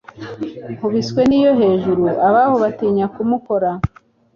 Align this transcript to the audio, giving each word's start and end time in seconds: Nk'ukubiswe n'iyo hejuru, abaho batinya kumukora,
Nk'ukubiswe 0.65 1.21
n'iyo 1.29 1.51
hejuru, 1.61 2.03
abaho 2.27 2.55
batinya 2.63 3.05
kumukora, 3.13 3.69